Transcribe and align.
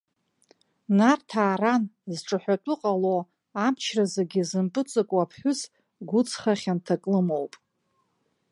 Нарҭаа 0.97 1.55
ран, 1.61 1.83
зҿаҳәатәы 2.17 2.73
ҟало, 2.81 3.17
амчра 3.65 4.05
зегьы 4.13 4.41
зымпыҵаку 4.49 5.19
аԥҳәыс, 5.23 5.59
гәыҵха 6.09 6.53
хьанҭак 6.61 7.01
лымоуп. 7.11 7.53